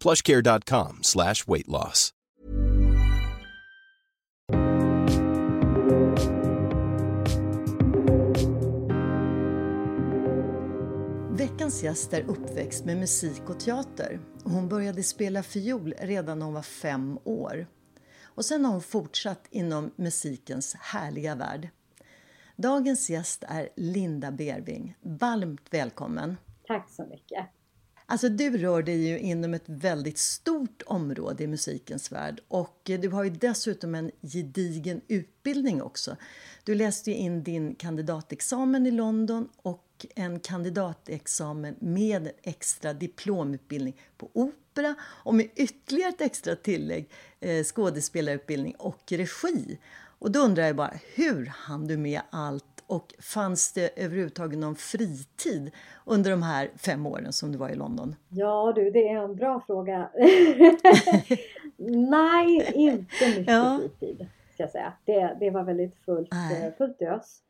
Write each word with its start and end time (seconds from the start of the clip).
plushcare.com 0.00 0.98
slash 1.02 1.44
weight 1.46 1.68
loss. 1.68 2.12
Veckans 11.38 11.82
gäst 11.82 12.12
är 12.12 12.22
uppväxt 12.22 12.84
med 12.84 12.96
musik 12.96 13.42
och 13.50 13.60
teater. 13.60 14.20
Hon 14.44 14.68
började 14.68 15.02
spela 15.02 15.42
fiol 15.42 15.94
redan 15.98 16.38
när 16.38 16.46
hon 16.46 16.54
var 16.54 16.62
fem 16.62 17.18
år. 17.24 17.66
Och 18.24 18.44
sen 18.44 18.64
har 18.64 18.72
hon 18.72 18.82
fortsatt 18.82 19.46
inom 19.50 19.90
musikens 19.96 20.74
härliga 20.74 21.34
värld. 21.34 21.68
Dagens 22.56 23.10
gäst 23.10 23.44
är 23.48 23.68
Linda 23.76 24.30
Berving. 24.30 24.94
Varmt 25.00 25.66
välkommen! 25.70 26.36
Tack 26.66 26.90
så 26.90 27.06
mycket! 27.06 27.57
Alltså 28.10 28.28
du 28.28 28.58
rör 28.58 28.82
dig 28.82 29.08
ju 29.08 29.18
inom 29.18 29.54
ett 29.54 29.64
väldigt 29.66 30.18
stort 30.18 30.82
område 30.86 31.44
i 31.44 31.46
musikens 31.46 32.12
värld 32.12 32.40
och 32.48 32.80
du 32.84 33.08
har 33.08 33.24
ju 33.24 33.30
dessutom 33.30 33.94
en 33.94 34.10
gedigen 34.22 35.00
utbildning 35.08 35.82
också. 35.82 36.16
Du 36.64 36.74
läste 36.74 37.10
ju 37.10 37.16
in 37.16 37.42
din 37.42 37.74
kandidatexamen 37.74 38.86
i 38.86 38.90
London 38.90 39.48
och 39.56 40.06
en 40.14 40.40
kandidatexamen 40.40 41.74
med 41.78 42.26
en 42.26 42.32
extra 42.42 42.92
diplomutbildning 42.92 43.96
på 44.16 44.30
opera 44.32 44.94
och 45.02 45.34
med 45.34 45.48
ytterligare 45.56 46.08
ett 46.08 46.20
extra 46.20 46.56
tillägg 46.56 47.10
eh, 47.40 47.64
skådespelarutbildning 47.64 48.74
och 48.78 49.12
regi. 49.12 49.78
Och 50.18 50.30
då 50.30 50.40
undrar 50.40 50.66
jag 50.66 50.76
bara, 50.76 50.94
hur 51.14 51.46
hann 51.46 51.86
du 51.86 51.96
med 51.96 52.20
allt 52.30 52.77
och 52.88 53.14
fanns 53.18 53.72
det 53.72 54.04
överhuvudtaget 54.04 54.58
någon 54.58 54.76
fritid 54.76 55.70
under 56.06 56.30
de 56.30 56.42
här 56.42 56.70
fem 56.76 57.06
åren 57.06 57.32
som 57.32 57.52
du 57.52 57.58
var 57.58 57.68
i 57.68 57.74
London? 57.74 58.14
Ja 58.28 58.72
du, 58.76 58.90
det 58.90 59.08
är 59.08 59.24
en 59.24 59.36
bra 59.36 59.62
fråga. 59.66 60.10
Nej, 62.10 62.72
inte 62.74 63.28
mycket 63.28 63.48
ja. 63.48 63.80
fritid 63.80 64.26
ska 64.52 64.62
jag 64.62 64.70
säga. 64.70 64.92
Det, 65.04 65.36
det 65.40 65.50
var 65.50 65.64
väldigt 65.64 65.94
fullt, 65.96 66.28
Nej. 66.32 66.72
fullt 66.78 67.02
ös. 67.02 67.42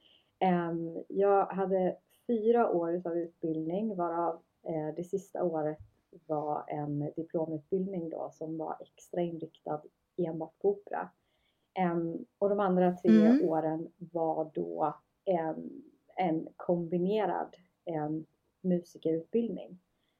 Um, 0.70 1.04
jag 1.08 1.46
hade 1.46 1.96
fyra 2.26 2.70
år 2.70 3.02
av 3.04 3.16
utbildning 3.16 3.96
varav 3.96 4.40
eh, 4.62 4.94
det 4.96 5.04
sista 5.04 5.44
året 5.44 5.78
var 6.26 6.64
en 6.66 7.12
diplomutbildning 7.16 8.10
då 8.10 8.30
som 8.32 8.58
var 8.58 8.76
extra 8.80 9.20
inriktad 9.20 9.80
enbart 10.16 10.58
på 10.58 10.68
opera. 10.68 11.08
Um, 11.92 12.24
och 12.38 12.48
de 12.48 12.60
andra 12.60 12.96
tre 12.96 13.26
mm. 13.26 13.48
åren 13.48 13.88
var 13.96 14.50
då 14.54 14.94
en, 16.16 16.48
kombinerad 16.56 17.56
en 17.84 18.26
musikerutbildning 18.60 19.78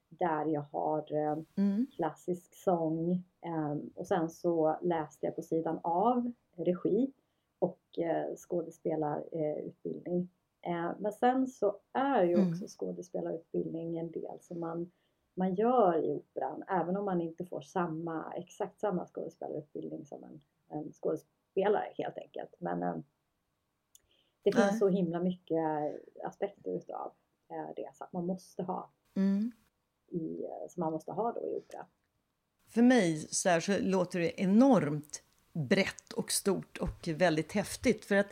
där 0.09 0.47
jag 0.47 0.61
har 0.61 1.13
eh, 1.13 1.39
mm. 1.57 1.87
klassisk 1.97 2.55
sång 2.55 3.25
um, 3.47 3.91
och 3.95 4.07
sen 4.07 4.31
så 4.31 4.79
läste 4.83 5.27
jag 5.27 5.37
på 5.37 5.43
sidan 5.43 5.81
av 5.83 6.33
regi 6.57 7.13
och 7.59 7.81
uh, 7.99 8.37
skådespelarutbildning. 8.37 10.29
Uh, 10.69 10.93
men 10.99 11.13
sen 11.13 11.47
så 11.47 11.81
är 11.93 12.25
ju 12.25 12.35
mm. 12.35 12.49
också 12.49 12.65
skådespelarutbildning 12.69 13.99
en 13.99 14.11
del 14.11 14.41
som 14.41 14.61
man, 14.61 14.91
man 15.35 15.55
gör 15.55 16.05
i 16.05 16.11
operan 16.11 16.65
även 16.69 16.97
om 16.97 17.05
man 17.05 17.21
inte 17.21 17.45
får 17.45 17.61
samma, 17.61 18.33
exakt 18.37 18.81
samma 18.81 19.07
skådespelarutbildning 19.07 20.07
som 20.07 20.25
en, 20.25 20.41
en 20.69 20.93
skådespelare 20.93 21.93
helt 21.97 22.19
enkelt. 22.19 22.55
Men 22.59 22.83
um, 22.83 23.03
det 24.51 24.57
finns 24.57 24.71
Nej. 24.71 24.79
så 24.79 24.89
himla 24.89 25.21
mycket 25.21 25.59
aspekter 26.25 26.77
utav 26.77 27.13
eh, 27.51 27.75
det 27.77 27.91
så 27.95 28.05
att 28.05 28.13
man 28.13 28.27
måste 28.27 28.63
ha 28.63 28.91
mm. 29.17 29.53
i, 30.09 30.45
eh, 30.45 30.69
som 30.69 30.81
man 30.81 30.93
måste 30.93 31.13
ha 31.13 31.33
då 31.33 31.41
i 31.41 31.57
opera. 31.57 31.87
För 32.69 32.83
mig 32.83 33.29
så, 33.31 33.49
här, 33.49 33.61
så 33.61 33.79
låter 33.79 34.19
det 34.19 34.41
enormt 34.41 35.23
brett 35.53 36.13
och 36.13 36.33
stort 36.33 36.79
och 36.79 37.09
väldigt 37.09 37.53
häftigt 37.53 38.05
för 38.05 38.15
att 38.15 38.29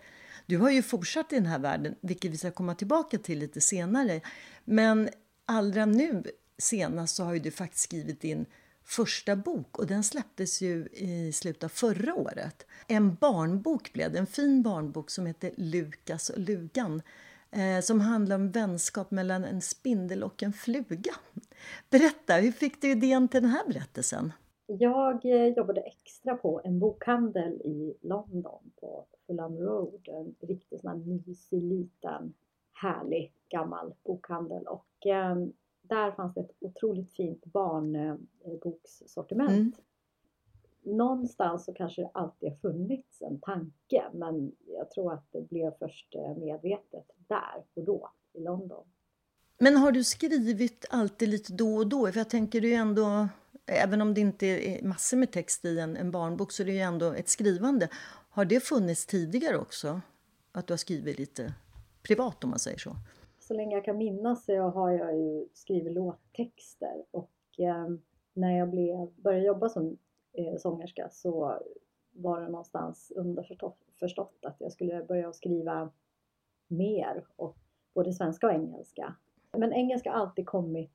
du 0.46 0.58
har 0.58 0.70
ju 0.70 0.82
fortsatt 0.82 1.32
i 1.32 1.36
den 1.36 1.46
här 1.46 1.58
världen, 1.58 1.94
vilket 2.00 2.30
vi 2.30 2.36
ska 2.36 2.50
komma 2.50 2.74
tillbaka 2.74 3.18
till 3.18 3.38
lite 3.38 3.60
senare. 3.60 4.20
Men 4.64 5.08
allra 5.44 5.86
nu 5.86 6.24
senast 6.58 7.16
så 7.16 7.24
har 7.24 7.34
ju 7.34 7.40
du 7.40 7.50
faktiskt 7.50 7.84
skrivit 7.84 8.24
in 8.24 8.46
första 8.86 9.36
bok 9.36 9.78
och 9.78 9.86
den 9.86 10.04
släpptes 10.04 10.62
ju 10.62 10.88
i 10.92 11.32
slutet 11.32 11.64
av 11.64 11.68
förra 11.68 12.14
året. 12.14 12.66
En 12.88 13.14
barnbok 13.14 13.92
blev 13.92 14.12
det, 14.12 14.18
en 14.18 14.26
fin 14.26 14.62
barnbok 14.62 15.10
som 15.10 15.26
heter 15.26 15.50
Lukas 15.56 16.30
och 16.30 16.38
lugan 16.38 17.02
eh, 17.50 17.80
som 17.82 18.00
handlar 18.00 18.36
om 18.36 18.50
vänskap 18.50 19.10
mellan 19.10 19.44
en 19.44 19.60
spindel 19.60 20.22
och 20.22 20.42
en 20.42 20.52
fluga. 20.52 21.12
Berätta, 21.90 22.34
hur 22.34 22.52
fick 22.52 22.82
du 22.82 22.90
idén 22.90 23.28
till 23.28 23.42
den 23.42 23.50
här 23.50 23.66
berättelsen? 23.66 24.32
Jag 24.66 25.24
eh, 25.24 25.46
jobbade 25.46 25.80
extra 25.80 26.36
på 26.36 26.60
en 26.64 26.78
bokhandel 26.78 27.52
i 27.52 27.94
London 28.02 28.70
på 28.80 29.06
Fulham 29.26 29.58
Road, 29.58 30.08
en 30.08 30.48
riktigt 30.48 30.80
sån 30.80 30.90
här 30.90 30.96
mysig 30.96 31.62
liten 31.62 32.34
härlig 32.72 33.32
gammal 33.48 33.94
bokhandel 34.04 34.66
och 34.66 35.06
eh, 35.06 35.36
där 35.88 36.12
fanns 36.12 36.34
det 36.34 36.40
ett 36.40 36.56
otroligt 36.60 37.12
fint 37.12 37.44
barnbokssortiment. 37.44 39.50
Mm. 39.50 39.72
Någonstans 40.82 41.64
så 41.64 41.74
kanske 41.74 42.02
det 42.02 42.10
alltid 42.14 42.48
har 42.48 42.56
funnits 42.56 43.22
en 43.22 43.40
tanke 43.40 44.04
men 44.12 44.52
jag 44.66 44.90
tror 44.90 45.12
att 45.12 45.32
det 45.32 45.48
blev 45.48 45.72
först 45.78 46.14
eh, 46.14 46.36
medvetet 46.36 47.10
där 47.28 47.64
och 47.74 47.84
då 47.84 48.10
i 48.32 48.40
London. 48.40 48.84
Men 49.58 49.76
har 49.76 49.92
du 49.92 50.04
skrivit 50.04 50.84
alltid 50.90 51.28
lite 51.28 51.52
då 51.52 51.76
och 51.76 51.86
då? 51.86 52.12
För 52.12 52.20
jag 52.20 52.30
tänker 52.30 52.60
ju 52.60 52.72
ändå, 52.72 53.28
även 53.66 54.00
om 54.00 54.14
det 54.14 54.20
inte 54.20 54.46
är 54.46 54.82
massor 54.82 55.16
med 55.16 55.32
text 55.32 55.64
i 55.64 55.78
en, 55.78 55.96
en 55.96 56.10
barnbok 56.10 56.52
så 56.52 56.62
är 56.62 56.66
det 56.66 56.72
ju 56.72 56.80
ändå 56.80 57.12
ett 57.12 57.28
skrivande. 57.28 57.88
Har 58.30 58.44
det 58.44 58.60
funnits 58.60 59.06
tidigare 59.06 59.58
också? 59.58 60.00
Att 60.52 60.66
du 60.66 60.72
har 60.72 60.78
skrivit 60.78 61.18
lite 61.18 61.54
privat 62.02 62.44
om 62.44 62.50
man 62.50 62.58
säger 62.58 62.78
så? 62.78 62.96
Så 63.46 63.54
länge 63.54 63.76
jag 63.76 63.84
kan 63.84 63.96
minnas 63.96 64.44
så 64.44 64.60
har 64.60 64.90
jag 64.90 65.16
ju 65.16 65.48
skrivit 65.52 65.92
låttexter 65.92 67.04
och 67.10 67.30
eh, 67.58 67.88
när 68.32 68.58
jag 68.58 68.70
blev, 68.70 69.08
började 69.16 69.46
jobba 69.46 69.68
som 69.68 69.98
eh, 70.32 70.56
sångerska 70.58 71.08
så 71.10 71.62
var 72.12 72.40
det 72.40 72.48
någonstans 72.48 73.12
underförstått 73.16 74.38
att 74.42 74.56
jag 74.58 74.72
skulle 74.72 75.04
börja 75.04 75.32
skriva 75.32 75.90
mer, 76.68 77.26
och 77.36 77.56
både 77.94 78.12
svenska 78.12 78.46
och 78.46 78.52
engelska. 78.52 79.14
Men 79.52 79.72
engelska 79.72 80.12
har 80.12 80.18
alltid 80.18 80.46
kommit 80.46 80.92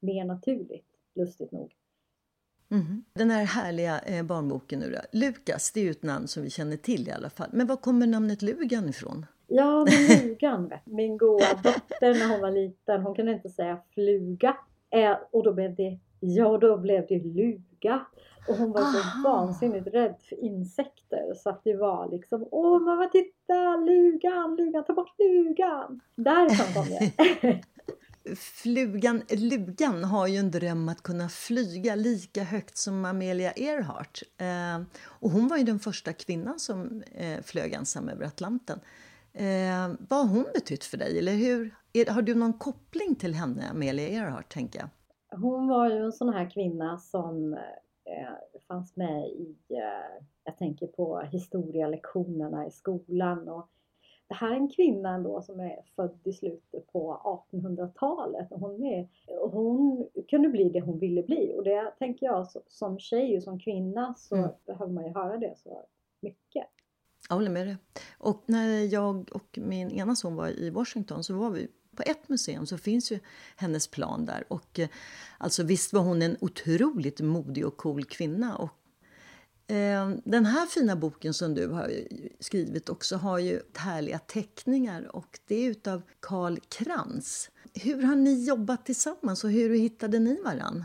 mer 0.00 0.24
naturligt, 0.24 0.98
lustigt 1.14 1.52
nog. 1.52 1.74
Mm. 2.68 3.04
Den 3.12 3.30
här 3.30 3.44
härliga 3.44 3.98
eh, 3.98 4.22
barnboken 4.24 4.78
nu 4.78 4.90
då. 4.90 5.18
Lukas, 5.18 5.72
det 5.72 5.80
är 5.80 5.84
ju 5.84 5.90
ett 5.90 6.02
namn 6.02 6.28
som 6.28 6.42
vi 6.42 6.50
känner 6.50 6.76
till 6.76 7.08
i 7.08 7.10
alla 7.10 7.30
fall. 7.30 7.50
Men 7.52 7.66
var 7.66 7.76
kommer 7.76 8.06
namnet 8.06 8.42
Lugan 8.42 8.88
ifrån? 8.88 9.26
Ja, 9.46 9.84
men 9.84 10.28
Lugan 10.28 10.68
vet 10.68 10.86
Min 10.86 11.18
goa 11.18 11.54
dotter 11.62 12.14
när 12.14 12.28
hon 12.28 12.40
var 12.40 12.50
liten, 12.50 13.02
hon 13.02 13.14
kunde 13.14 13.32
inte 13.32 13.48
säga 13.48 13.78
fluga. 13.94 14.56
Eh, 14.90 15.16
och 15.30 15.44
då 15.44 15.52
blev 15.52 15.74
det, 15.74 15.98
ja 16.20 16.58
då 16.58 16.76
blev 16.76 17.06
det 17.08 17.18
luga. 17.18 18.06
Och 18.48 18.56
hon 18.56 18.72
var 18.72 18.80
så 18.80 18.98
Aha. 18.98 19.22
vansinnigt 19.24 19.86
rädd 19.86 20.14
för 20.28 20.44
insekter 20.44 21.34
så 21.36 21.50
att 21.50 21.64
det 21.64 21.76
var 21.76 22.10
liksom 22.10 22.48
Åh 22.50 22.80
mamma 22.80 23.06
titta! 23.06 23.76
Lugan, 23.76 24.56
lugan, 24.56 24.84
ta 24.84 24.92
bort 24.92 25.14
lugan! 25.18 26.00
Därifrån 26.14 26.74
kom 26.74 26.86
det. 26.98 27.60
Flugan, 28.36 29.22
Lugan 29.30 30.04
har 30.04 30.26
ju 30.26 30.36
en 30.36 30.50
dröm 30.50 30.88
att 30.88 31.02
kunna 31.02 31.28
flyga 31.28 31.94
lika 31.94 32.42
högt 32.42 32.76
som 32.76 33.04
Amelia 33.04 33.52
Earhart. 33.52 34.22
Eh, 34.38 34.86
och 35.04 35.30
hon 35.30 35.48
var 35.48 35.56
ju 35.56 35.64
den 35.64 35.78
första 35.78 36.12
kvinnan 36.12 36.58
som 36.58 37.02
eh, 37.14 37.42
flög 37.42 37.72
ensam 37.72 38.08
över 38.08 38.26
Atlanten. 38.26 38.80
Eh, 39.38 39.94
vad 40.08 40.18
har 40.18 40.34
hon 40.34 40.46
betytt 40.54 40.84
för 40.84 40.96
dig? 40.96 41.18
Eller 41.18 41.32
hur? 41.32 41.74
Är, 41.92 42.12
har 42.12 42.22
du 42.22 42.34
någon 42.34 42.52
koppling 42.52 43.14
till 43.14 43.34
henne, 43.34 43.70
Amelia 43.70 44.08
Earhart? 44.08 44.52
Tänker 44.52 44.78
jag? 44.78 44.88
Hon 45.40 45.68
var 45.68 45.90
ju 45.90 46.04
en 46.04 46.12
sån 46.12 46.28
här 46.28 46.50
kvinna 46.50 46.98
som 46.98 47.52
eh, 48.04 48.60
fanns 48.68 48.96
med 48.96 49.28
i, 49.28 49.56
eh, 49.68 50.24
jag 50.44 50.58
tänker 50.58 50.86
på 50.86 51.20
historielektionerna 51.20 52.66
i 52.66 52.70
skolan 52.70 53.48
och 53.48 53.68
det 54.28 54.34
här 54.34 54.50
är 54.50 54.56
en 54.56 54.68
kvinna 54.68 55.14
ändå 55.14 55.42
som 55.42 55.60
är 55.60 55.82
född 55.96 56.18
i 56.24 56.32
slutet 56.32 56.92
på 56.92 57.20
1800-talet. 57.52 58.48
Hon, 58.50 58.84
är, 58.84 59.08
hon 59.50 60.08
kunde 60.28 60.48
bli 60.48 60.68
det 60.68 60.80
hon 60.80 60.98
ville 60.98 61.22
bli 61.22 61.54
och 61.56 61.64
det 61.64 61.92
tänker 61.98 62.26
jag 62.26 62.46
som 62.66 62.98
tjej 62.98 63.36
och 63.36 63.42
som 63.42 63.58
kvinna 63.58 64.14
så 64.14 64.36
mm. 64.36 64.50
behöver 64.66 64.92
man 64.92 65.04
ju 65.04 65.14
höra 65.14 65.36
det 65.36 65.54
så 65.56 65.84
mycket. 66.20 66.66
Jag 67.28 67.36
håller 67.36 67.50
med 67.50 67.66
dig. 67.66 67.76
Och 68.18 68.44
när 68.46 68.92
jag 68.92 69.28
och 69.32 69.58
min 69.62 69.90
ena 69.90 70.16
son 70.16 70.36
var 70.36 70.48
i 70.48 70.70
Washington 70.70 71.24
så 71.24 71.34
var 71.34 71.50
vi 71.50 71.68
på 71.96 72.02
ett 72.06 72.28
museum 72.28 72.66
så 72.66 72.78
finns 72.78 73.12
ju 73.12 73.18
hennes 73.56 73.88
plan 73.88 74.26
där. 74.26 74.44
Och 74.48 74.78
eh, 74.78 74.88
alltså 75.38 75.62
visst 75.62 75.92
var 75.92 76.00
hon 76.00 76.22
en 76.22 76.36
otroligt 76.40 77.20
modig 77.20 77.66
och 77.66 77.76
cool 77.76 78.04
kvinna. 78.04 78.56
Och 78.56 78.70
Eh, 79.68 80.10
den 80.24 80.46
här 80.46 80.66
fina 80.66 80.96
boken 80.96 81.34
som 81.34 81.54
du 81.54 81.68
har 81.68 81.90
skrivit 82.40 82.88
också 82.88 83.16
har 83.16 83.38
ju 83.38 83.60
härliga 83.74 84.18
teckningar 84.18 85.16
och 85.16 85.38
det 85.46 85.54
är 85.54 85.70
utav 85.70 86.02
Karl 86.20 86.56
Krantz. 86.68 87.50
Hur 87.74 88.02
har 88.02 88.16
ni 88.16 88.44
jobbat 88.44 88.86
tillsammans 88.86 89.44
och 89.44 89.50
hur 89.50 89.78
hittade 89.78 90.18
ni 90.18 90.42
varann? 90.42 90.84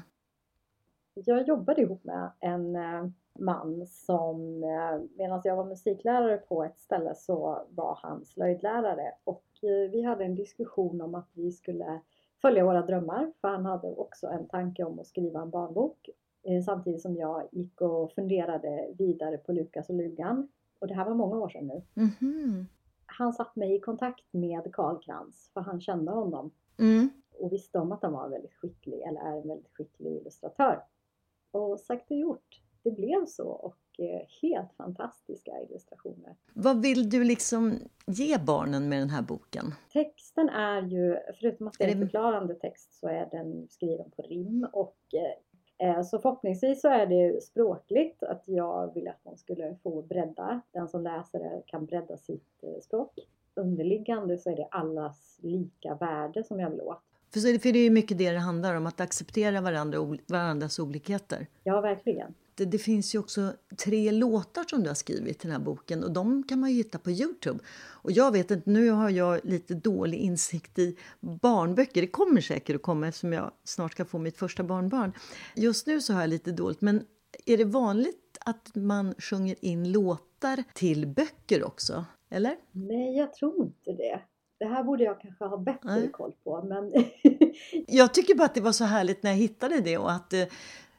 Jag 1.14 1.48
jobbade 1.48 1.82
ihop 1.82 2.04
med 2.04 2.32
en 2.40 2.76
eh, 2.76 3.10
man 3.42 3.88
som, 3.88 4.64
eh, 4.64 5.02
medan 5.18 5.42
jag 5.44 5.56
var 5.56 5.66
musiklärare 5.66 6.38
på 6.38 6.64
ett 6.64 6.80
ställe 6.80 7.16
så 7.16 7.66
var 7.70 8.00
han 8.02 8.26
slöjdlärare 8.26 9.14
och 9.24 9.46
vi 9.92 10.02
hade 10.02 10.26
en 10.26 10.36
diskussion 10.36 11.02
om 11.02 11.16
att 11.16 11.30
vi 11.34 11.52
skulle 11.52 12.02
följa 12.42 12.66
våra 12.66 12.82
drömmar 12.82 13.32
för 13.42 13.48
han 13.48 13.66
hade 13.66 13.88
också 13.88 14.28
en 14.28 14.48
tanke 14.48 14.84
om 14.84 15.00
att 15.00 15.08
skriva 15.08 15.42
en 15.42 15.50
barnbok 15.50 16.10
Eh, 16.44 16.62
samtidigt 16.62 17.02
som 17.02 17.16
jag 17.16 17.48
gick 17.52 17.82
och 17.82 18.12
funderade 18.12 18.94
vidare 18.98 19.38
på 19.38 19.52
Lukas 19.52 19.90
och 19.90 19.96
Lugan. 19.96 20.48
Och 20.80 20.88
det 20.88 20.94
här 20.94 21.06
var 21.06 21.16
många 21.16 21.38
år 21.38 21.50
sedan 21.50 21.68
nu. 21.68 21.84
Mm 21.96 22.10
-hmm. 22.10 22.66
Han 23.06 23.34
satte 23.34 23.60
mig 23.60 23.76
i 23.76 23.80
kontakt 23.80 24.34
med 24.34 24.74
Karl 24.74 25.02
Krantz 25.02 25.52
för 25.54 25.62
han 25.62 25.82
kände 25.82 26.12
honom. 26.12 26.52
Mm. 26.80 27.10
Och 27.40 27.54
visste 27.54 27.80
om 27.80 27.92
att 27.92 28.02
han 28.02 28.14
var 28.14 28.30
väldigt 28.30 28.54
skicklig, 28.54 29.02
eller 29.02 29.22
är 29.22 29.42
en 29.42 29.48
väldigt 29.48 29.74
skicklig 29.74 30.12
illustratör. 30.12 30.84
Och 31.52 31.80
sagt 31.80 32.12
och 32.12 32.18
gjort. 32.18 32.62
Det 32.84 32.92
blev 32.92 33.26
så 33.26 33.48
och 33.48 34.00
eh, 34.00 34.22
helt 34.42 34.74
fantastiska 34.78 35.52
illustrationer. 35.70 36.36
Vad 36.54 36.82
vill 36.82 37.10
du 37.10 37.24
liksom 37.24 37.74
ge 38.08 38.38
barnen 38.38 38.90
med 38.90 39.00
den 39.00 39.10
här 39.10 39.22
boken? 39.22 39.74
Texten 39.94 40.50
är 40.50 40.82
ju, 40.82 41.18
förutom 41.40 41.68
att 41.68 41.76
det 41.78 41.84
är 41.84 41.92
en 41.92 42.00
förklarande 42.00 42.56
text, 42.56 42.94
så 43.00 43.08
är 43.08 43.30
den 43.32 43.68
skriven 43.70 44.12
på 44.12 44.22
rim 44.22 44.68
och 44.74 44.98
eh, 45.14 45.42
Eh, 45.82 46.02
så 46.02 46.20
förhoppningsvis 46.20 46.82
så 46.82 46.88
är 46.88 47.06
det 47.06 47.44
språkligt 47.44 48.24
att 48.24 48.44
jag 48.46 48.94
vill 48.94 49.08
att 49.08 49.26
man 49.26 49.38
skulle 49.38 49.76
få 49.84 50.02
bredda. 50.02 50.62
Den 50.72 50.88
som 50.88 51.04
läser 51.04 51.40
det 51.40 51.62
kan 51.66 51.86
bredda 51.86 52.18
sitt 52.18 52.64
språk. 52.84 53.14
Underliggande 53.56 54.38
så 54.38 54.50
är 54.50 54.56
det 54.56 54.68
allas 54.72 55.40
lika 55.42 55.96
värde 55.96 56.44
som 56.44 56.60
jag 56.60 56.70
vill 56.70 56.82
åt. 56.82 57.04
För 57.34 57.74
det 57.74 57.80
är 57.80 57.90
mycket 57.90 58.18
det 58.18 58.32
det 58.32 58.40
handlar 58.40 58.76
om, 58.76 58.88
att 58.88 59.00
acceptera 59.00 59.62
varandra, 59.62 60.18
varandras 60.28 60.80
olikheter. 60.80 61.48
Ja, 61.64 61.82
verkligen 61.82 62.34
det, 62.66 62.78
finns 62.78 63.16
ju 63.16 63.20
också 63.20 63.54
tre 63.84 64.12
låtar 64.12 64.64
som 64.70 64.84
du 64.84 64.90
har 64.90 64.96
skrivit 64.96 65.40
till 65.40 65.50
den 65.50 65.60
här 65.60 65.66
boken 65.66 66.04
och 66.04 66.12
de 66.12 66.44
kan 66.44 66.60
man 66.60 66.70
ju 66.70 66.76
hitta 66.76 67.00
på 67.00 67.12
Youtube. 67.12 67.60
Och 68.04 68.12
jag 68.12 68.32
vet 68.32 68.52
inte, 68.52 68.70
nu 68.70 68.90
har 68.90 69.10
jag 69.10 69.40
lite 69.44 69.74
dålig 69.74 70.18
insikt 70.18 70.80
i 70.80 70.98
barnböcker. 71.20 72.02
Det 72.02 72.08
kommer 72.08 72.42
säkert 72.42 72.76
att 72.76 72.82
komma 72.82 73.08
eftersom 73.08 73.34
jag 73.34 73.52
snart 73.64 73.92
ska 73.92 74.06
få 74.06 74.20
mitt 74.20 74.38
första 74.38 74.64
barnbarn. 74.64 75.14
Just 75.56 75.88
nu 75.88 76.02
så 76.02 76.14
har 76.14 76.22
jag 76.22 76.30
lite 76.30 76.52
dåligt, 76.52 76.82
men 76.82 77.06
är 77.46 77.58
det 77.58 77.66
vanligt 77.66 78.38
att 78.46 78.76
man 78.76 79.14
sjunger 79.18 79.56
in 79.62 79.92
låtar 79.92 80.64
till 80.74 81.08
böcker 81.08 81.64
också? 81.64 82.06
Eller? 82.30 82.56
Nej, 82.72 83.18
jag 83.18 83.34
tror 83.34 83.66
inte 83.66 83.92
det. 83.92 84.22
Det 84.62 84.66
här 84.66 84.84
borde 84.84 85.04
jag 85.04 85.22
kanske 85.22 85.46
ha 85.46 85.58
bättre 85.58 85.96
Nej. 85.96 86.10
koll 86.12 86.34
på. 86.44 86.64
Men 86.64 86.94
jag 87.88 88.14
tycker 88.14 88.36
bara 88.36 88.46
att 88.46 88.56
det 88.56 88.62
var 88.62 88.72
så 88.72 88.84
härligt 88.84 89.24
när 89.24 89.32
jag 89.32 89.38
hittade 89.38 89.82
det 89.82 89.98
och 89.98 90.12
att 90.12 90.34
eh, 90.34 90.44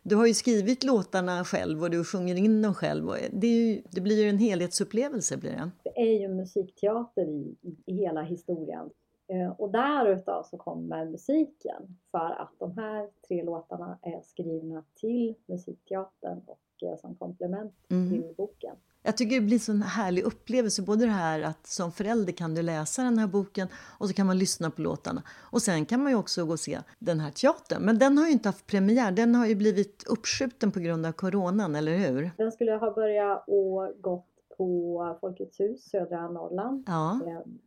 du 0.02 0.16
har 0.16 0.26
ju 0.26 0.34
skrivit 0.34 0.84
låtarna 0.84 1.44
själv 1.44 1.82
och 1.82 1.90
du 1.90 2.04
sjunger 2.04 2.34
in 2.34 2.62
dem 2.62 2.74
själv. 2.74 3.06
Det, 3.32 3.46
ju, 3.46 3.82
det 3.90 4.00
blir 4.00 4.22
ju 4.22 4.28
en 4.28 4.38
helhetsupplevelse. 4.38 5.36
Blir 5.36 5.50
det. 5.50 5.70
det 5.82 6.00
är 6.00 6.20
ju 6.20 6.28
musikteater 6.28 7.28
i, 7.28 7.56
i 7.86 7.94
hela 7.94 8.22
historien. 8.22 8.90
Eh, 9.28 9.50
och 9.50 9.70
därutav 9.70 10.42
så 10.42 10.56
kommer 10.56 11.04
musiken 11.04 11.96
för 12.10 12.40
att 12.42 12.52
de 12.58 12.78
här 12.78 13.08
tre 13.28 13.42
låtarna 13.42 13.98
är 14.02 14.20
skrivna 14.22 14.84
till 14.94 15.34
musikteatern 15.46 16.40
och 16.46 16.88
eh, 16.88 16.96
som 16.96 17.14
komplement 17.14 17.74
mm. 17.90 18.10
till 18.10 18.34
boken. 18.36 18.76
Jag 19.02 19.16
tycker 19.16 19.34
det 19.34 19.46
blir 19.46 19.70
en 19.70 19.82
härlig 19.82 20.22
upplevelse. 20.22 20.82
Både 20.82 21.04
det 21.04 21.12
här 21.12 21.42
att 21.42 21.66
som 21.66 21.92
förälder 21.92 22.32
kan 22.32 22.54
du 22.54 22.62
läsa 22.62 23.02
den 23.02 23.18
här 23.18 23.26
boken 23.26 23.68
och 23.98 24.08
så 24.08 24.14
kan 24.14 24.26
man 24.26 24.38
lyssna 24.38 24.70
på 24.70 24.82
låtarna. 24.82 25.22
Och 25.28 25.62
sen 25.62 25.86
kan 25.86 26.02
man 26.02 26.12
ju 26.12 26.18
också 26.18 26.44
gå 26.44 26.52
och 26.52 26.60
se 26.60 26.78
den 26.98 27.20
här 27.20 27.30
teatern. 27.30 27.82
Men 27.82 27.98
den 27.98 28.18
har 28.18 28.26
ju 28.26 28.32
inte 28.32 28.48
haft 28.48 28.66
premiär. 28.66 29.12
Den 29.12 29.34
har 29.34 29.46
ju 29.46 29.54
blivit 29.54 30.04
uppskjuten 30.06 30.72
på 30.72 30.80
grund 30.80 31.06
av 31.06 31.12
coronan, 31.12 31.76
eller 31.76 31.96
hur? 31.96 32.30
Den 32.36 32.52
skulle 32.52 32.72
ha 32.72 32.94
börjat 32.94 33.44
och 33.46 34.02
gått 34.02 34.31
på 34.62 35.18
Folkets 35.20 35.60
hus, 35.60 35.90
södra 35.90 36.28
Norrland. 36.28 36.84
Ja. 36.86 37.20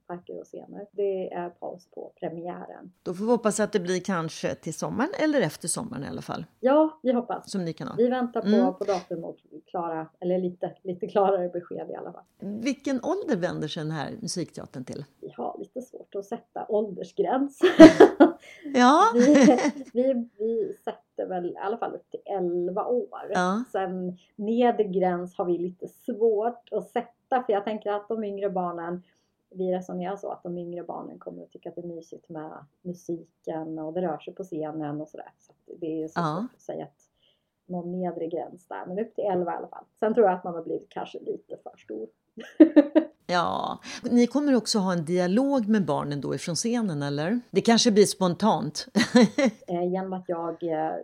Parker 0.07 0.39
och 0.39 0.45
scener. 0.45 0.88
Det 0.92 1.33
är 1.33 1.50
paus 1.50 1.88
på 1.92 2.12
premiären. 2.19 2.92
Då 3.03 3.13
får 3.13 3.25
vi 3.25 3.31
hoppas 3.31 3.59
att 3.59 3.71
det 3.71 3.80
blir 3.80 4.00
kanske 4.00 4.56
till 4.56 4.74
sommaren 4.74 5.09
eller 5.19 5.42
efter 5.42 5.68
sommaren 5.68 6.03
i 6.03 6.07
alla 6.07 6.21
fall. 6.21 6.45
Ja, 6.59 7.00
vi 7.03 7.13
hoppas. 7.13 7.51
Som 7.51 7.65
ni 7.65 7.74
kan 7.74 7.88
ha. 7.88 7.95
Vi 7.97 8.07
väntar 8.07 8.42
på, 8.42 8.47
mm. 8.47 8.74
på 8.74 8.83
datum 8.83 9.24
och 9.24 9.38
klara, 9.65 10.07
eller 10.19 10.38
lite, 10.38 10.75
lite 10.83 11.07
klarare 11.07 11.50
besked 11.50 11.89
i 11.89 11.95
alla 11.95 12.12
fall. 12.12 12.24
Vilken 12.39 13.00
ålder 13.03 13.36
vänder 13.36 13.68
sig 13.68 13.83
den 13.83 13.91
här 13.91 14.12
musikteatern 14.21 14.83
till? 14.83 15.06
Vi 15.21 15.33
har 15.38 15.56
lite 15.59 15.81
svårt 15.81 16.15
att 16.15 16.25
sätta 16.25 16.65
åldersgräns. 16.69 17.59
ja. 18.74 19.12
vi, 19.13 19.48
vi, 19.94 20.30
vi 20.38 20.77
sätter 20.83 21.05
väl 21.17 21.45
i 21.45 21.57
alla 21.57 21.77
fall 21.77 21.95
upp 21.95 22.09
till 22.09 22.19
11 22.25 22.85
år. 22.85 23.31
Ja. 23.33 23.63
Sen 23.71 24.17
nedre 24.35 24.83
gräns 24.83 25.38
har 25.38 25.45
vi 25.45 25.57
lite 25.57 25.88
svårt 25.88 26.69
att 26.71 26.89
sätta 26.89 27.43
för 27.43 27.53
jag 27.53 27.63
tänker 27.63 27.91
att 27.91 28.07
de 28.07 28.24
yngre 28.24 28.50
barnen 28.50 29.03
vi 29.50 29.75
resonerar 29.75 30.15
så 30.15 30.31
att 30.31 30.43
de 30.43 30.57
yngre 30.57 30.84
barnen 30.84 31.19
kommer 31.19 31.43
att 31.43 31.51
tycka 31.51 31.69
att 31.69 31.75
det 31.75 31.81
är 31.81 31.88
mysigt 31.88 32.29
med 32.29 32.65
musiken 32.81 33.79
och 33.79 33.93
det 33.93 34.01
rör 34.01 34.17
sig 34.17 34.34
på 34.34 34.43
scenen 34.43 35.01
och 35.01 35.10
sådär. 35.10 35.31
Så 35.39 35.53
det 35.79 36.03
är 36.03 36.07
så 36.07 36.19
ja. 36.19 36.38
svårt 36.39 36.55
att 36.55 36.62
säga 36.62 36.84
att 36.84 37.10
någon 37.65 37.91
nedre 37.91 38.27
gräns 38.27 38.67
där, 38.67 38.86
men 38.86 39.00
upp 39.00 39.15
till 39.15 39.24
11 39.24 39.53
i 39.53 39.55
alla 39.55 39.67
fall. 39.67 39.86
Sen 40.00 40.13
tror 40.13 40.25
jag 40.25 40.36
att 40.36 40.43
man 40.43 40.53
har 40.53 40.63
blivit 40.63 40.89
kanske 40.89 41.19
lite 41.19 41.57
för 41.63 41.77
stor. 41.77 42.07
ja, 43.27 43.80
ni 44.04 44.27
kommer 44.27 44.56
också 44.56 44.80
ha 44.80 44.94
en 44.94 45.06
dialog 45.06 45.68
med 45.68 45.86
barnen 45.86 46.22
då 46.22 46.36
ifrån 46.36 46.56
scenen 46.56 47.04
eller? 47.04 47.39
Det 47.51 47.62
kanske 47.62 47.92
blir 47.92 48.06
spontant? 48.06 48.88
Eh, 49.68 49.92
genom 49.92 50.13
att 50.13 50.24
jag 50.27 50.63
eh, 50.63 50.96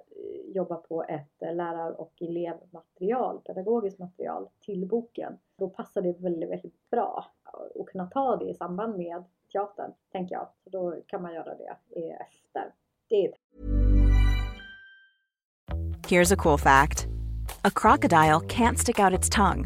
jobbar 0.55 0.75
på 0.75 1.03
ett 1.03 1.41
eh, 1.41 1.55
lärar 1.55 2.01
och 2.01 2.13
elevmaterial, 2.21 3.39
pedagogiskt 3.39 3.99
material 3.99 4.47
till 4.65 4.87
boken. 4.87 5.33
Då 5.57 5.69
passar 5.69 6.01
det 6.01 6.13
väldigt, 6.19 6.49
väldigt 6.49 6.89
bra 6.91 7.31
att 7.79 7.85
kunna 7.85 8.05
ta 8.05 8.37
det 8.37 8.49
i 8.49 8.53
samband 8.53 8.97
med 8.97 9.23
teatern, 9.51 9.91
tänker 10.11 10.35
jag. 10.35 10.47
Så 10.63 10.69
då 10.69 10.95
kan 11.07 11.21
man 11.21 11.33
göra 11.33 11.55
det 11.55 11.65
efter. 11.65 12.73
Det 13.09 13.25
är 13.25 13.33
Here's 16.07 16.33
a 16.33 16.35
cool 16.35 16.57
fact. 16.57 17.07
A 17.63 17.71
crocodile 17.75 18.41
can't 18.41 18.77
stick 18.77 18.99
out 18.99 19.13
its 19.13 19.29
tongue. 19.29 19.65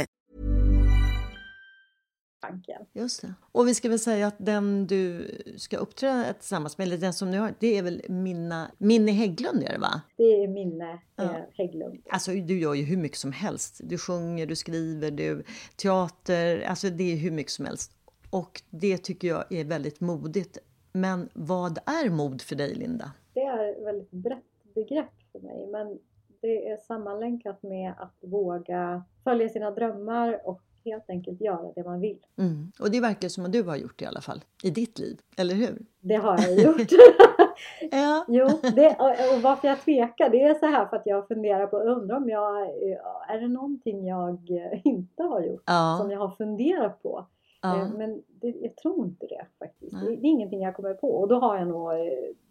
Tanken. 2.41 2.81
Just 2.93 3.21
det. 3.21 3.33
Och 3.51 3.67
vi 3.67 3.73
ska 3.75 3.89
väl 3.89 3.99
säga 3.99 4.27
att 4.27 4.35
den 4.37 4.87
du 4.87 5.27
ska 5.57 5.77
uppträda 5.77 6.33
tillsammans 6.33 6.77
med, 6.77 6.87
eller 6.87 6.97
den 6.97 7.13
som 7.13 7.31
nu 7.31 7.39
har, 7.39 7.53
det 7.59 7.77
är 7.77 7.83
väl 7.83 8.01
Minna, 8.09 8.71
Minnie 8.77 9.11
Hägglund 9.11 9.63
är 9.63 9.71
det 9.73 9.79
va? 9.79 10.01
Det 10.17 10.23
är 10.43 10.47
Minne 10.47 10.99
Ja. 11.15 11.23
eh, 11.23 11.31
Hägglund. 11.53 12.01
Alltså 12.09 12.31
du 12.31 12.59
gör 12.59 12.73
ju 12.73 12.83
hur 12.83 12.97
mycket 12.97 13.17
som 13.17 13.31
helst. 13.31 13.81
Du 13.83 13.97
sjunger, 13.97 14.45
du 14.45 14.55
skriver, 14.55 15.11
du 15.11 15.43
teater, 15.75 16.61
alltså 16.61 16.89
det 16.89 17.13
är 17.13 17.17
hur 17.17 17.31
mycket 17.31 17.51
som 17.51 17.65
helst. 17.65 17.91
Och 18.29 18.61
det 18.69 18.97
tycker 18.97 19.27
jag 19.27 19.51
är 19.51 19.65
väldigt 19.65 19.99
modigt. 19.99 20.57
Men 20.93 21.29
vad 21.33 21.77
är 21.77 22.09
mod 22.09 22.41
för 22.41 22.55
dig 22.55 22.75
Linda? 22.75 23.11
Det 23.33 23.39
är 23.39 23.71
ett 23.71 23.85
väldigt 23.85 24.11
brett 24.11 24.43
begrepp 24.75 25.11
för 25.31 25.39
mig 25.39 25.67
men 25.71 25.99
det 26.41 26.67
är 26.69 26.77
sammanlänkat 26.77 27.63
med 27.63 27.93
att 27.97 28.15
våga 28.21 29.03
följa 29.23 29.49
sina 29.49 29.71
drömmar 29.71 30.47
och 30.47 30.61
helt 30.85 31.09
enkelt 31.09 31.41
göra 31.41 31.71
det 31.75 31.83
man 31.83 31.99
vill. 31.99 32.25
Mm. 32.37 32.71
Och 32.79 32.91
det 32.91 32.99
verkar 32.99 33.29
som 33.29 33.45
att 33.45 33.51
du 33.51 33.63
har 33.63 33.75
gjort 33.75 33.99
det 33.99 34.05
i 34.05 34.07
alla 34.07 34.21
fall, 34.21 34.41
i 34.63 34.69
ditt 34.69 34.99
liv, 34.99 35.19
eller 35.37 35.55
hur? 35.55 35.77
Det 35.99 36.15
har 36.15 36.37
jag 36.39 36.59
gjort. 36.63 36.87
Ja. 37.91 38.25
Jo, 38.27 38.47
det, 38.75 38.95
och, 38.99 39.35
och 39.35 39.41
varför 39.41 39.67
jag 39.67 39.81
tvekar 39.81 40.29
det 40.29 40.41
är 40.43 40.53
så 40.53 40.65
här 40.65 40.85
för 40.85 40.97
att 40.97 41.05
jag 41.05 41.27
funderar 41.27 41.67
på, 41.67 41.77
undrar 41.77 42.17
om 42.17 42.29
jag, 42.29 42.69
är 43.29 43.39
det 43.39 43.47
någonting 43.47 44.07
jag 44.07 44.49
inte 44.83 45.23
har 45.23 45.41
gjort 45.41 45.63
Ja. 45.65 45.97
som 46.01 46.11
jag 46.11 46.19
har 46.19 46.29
funderat 46.29 47.03
på? 47.03 47.25
ja. 47.61 47.77
Eh, 47.81 47.89
Men 47.97 48.23
det, 48.27 48.47
jag 48.49 48.75
tror 48.75 49.05
inte 49.05 49.27
det 49.27 49.45
faktiskt. 49.59 49.91
Det, 49.99 50.05
det 50.05 50.27
är 50.27 50.31
ingenting 50.31 50.61
jag 50.61 50.75
kommer 50.75 50.93
på 50.93 51.07
och 51.15 51.27
då 51.27 51.35
har 51.39 51.57
jag 51.57 51.67
nog, 51.67 51.89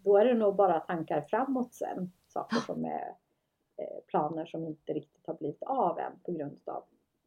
då 0.03 0.17
är 0.17 0.25
det 0.25 0.33
nog 0.33 0.55
bara 0.55 0.79
tankar 0.79 1.21
framåt 1.29 1.73
sen. 1.73 2.11
Saker 2.27 2.57
som 2.65 2.85
är 2.85 3.07
eh, 3.77 3.99
planer 4.07 4.45
som 4.45 4.65
inte 4.65 4.93
riktigt 4.93 5.27
har 5.27 5.33
blivit 5.33 5.63
av 5.63 5.99
än 5.99 6.11
på 6.25 6.31
grund 6.31 6.59
av 6.65 6.83